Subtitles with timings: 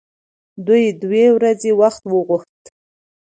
[0.65, 2.63] دوی دوې ورځې وخت وغوښت.